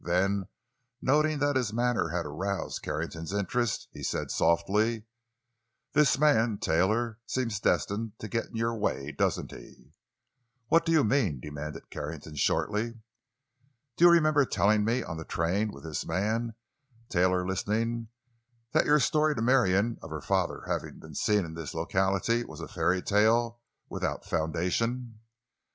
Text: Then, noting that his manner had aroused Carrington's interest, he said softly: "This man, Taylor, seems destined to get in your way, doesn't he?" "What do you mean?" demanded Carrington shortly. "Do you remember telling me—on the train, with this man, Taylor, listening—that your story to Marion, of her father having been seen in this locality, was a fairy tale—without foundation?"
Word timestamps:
Then, 0.03 0.47
noting 0.99 1.37
that 1.37 1.55
his 1.55 1.71
manner 1.71 2.07
had 2.09 2.25
aroused 2.25 2.81
Carrington's 2.81 3.31
interest, 3.33 3.87
he 3.93 4.01
said 4.01 4.31
softly: 4.31 5.03
"This 5.93 6.17
man, 6.17 6.57
Taylor, 6.57 7.19
seems 7.27 7.59
destined 7.59 8.13
to 8.17 8.27
get 8.27 8.47
in 8.47 8.55
your 8.55 8.73
way, 8.73 9.11
doesn't 9.11 9.51
he?" 9.51 9.93
"What 10.69 10.85
do 10.87 10.91
you 10.91 11.03
mean?" 11.03 11.39
demanded 11.39 11.91
Carrington 11.91 12.35
shortly. 12.35 12.95
"Do 13.95 14.05
you 14.05 14.09
remember 14.09 14.43
telling 14.43 14.83
me—on 14.83 15.17
the 15.17 15.23
train, 15.23 15.71
with 15.71 15.83
this 15.83 16.03
man, 16.03 16.55
Taylor, 17.07 17.45
listening—that 17.45 18.85
your 18.87 18.99
story 18.99 19.35
to 19.35 19.41
Marion, 19.43 19.99
of 20.01 20.09
her 20.09 20.21
father 20.21 20.63
having 20.65 20.97
been 20.97 21.13
seen 21.13 21.45
in 21.45 21.53
this 21.53 21.75
locality, 21.75 22.43
was 22.43 22.59
a 22.59 22.67
fairy 22.67 23.03
tale—without 23.03 24.25
foundation?" 24.25 25.19